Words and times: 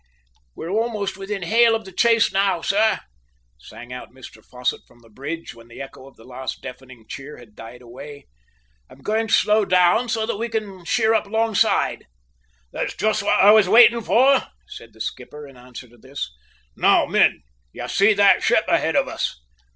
"We're 0.55 0.71
almost 0.71 1.15
within 1.15 1.43
hail 1.43 1.73
now 1.73 1.77
of 1.77 1.85
the 1.85 1.91
chase, 1.91 2.31
sir," 2.31 2.99
sang 3.59 3.93
out 3.93 4.09
Mr 4.11 4.43
Fosset 4.43 4.79
from 4.87 5.01
the 5.01 5.11
bridge 5.11 5.53
when 5.53 5.67
the 5.67 5.79
echo 5.79 6.07
of 6.07 6.15
the 6.15 6.23
last 6.23 6.63
deafening 6.63 7.05
cheer 7.07 7.37
had 7.37 7.53
died 7.55 7.83
away; 7.83 8.25
"I'm 8.89 9.03
going 9.03 9.27
to 9.27 9.33
slow 9.35 9.63
down, 9.63 10.09
so 10.09 10.25
that 10.25 10.37
we 10.37 10.49
can 10.49 10.85
sheer 10.85 11.13
up 11.13 11.27
alongside." 11.27 12.07
"That's 12.71 12.95
just 12.95 13.21
what 13.21 13.39
I 13.41 13.51
was 13.51 13.69
waiting 13.69 14.01
for," 14.01 14.47
said 14.67 14.93
the 14.93 15.01
skipper 15.01 15.47
in 15.47 15.55
answer 15.55 15.87
to 15.89 15.97
this. 15.97 16.31
"Now, 16.75 17.05
men, 17.05 17.43
you 17.71 17.87
see 17.87 18.15
that 18.15 18.41
ship 18.41 18.63
ahead 18.67 18.95
of 18.95 19.07
us?" 19.07 19.39